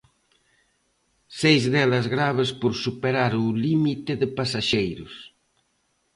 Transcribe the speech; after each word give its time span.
Seis 1.41 1.63
delas 1.73 2.05
graves 2.15 2.49
por 2.59 2.73
superar 2.83 3.31
o 3.45 3.47
límite 3.65 4.11
de 4.21 4.27
pasaxeiros. 4.37 5.13